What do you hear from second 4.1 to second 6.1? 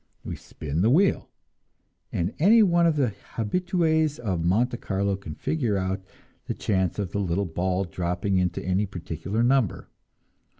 of Monte Carlo can figure out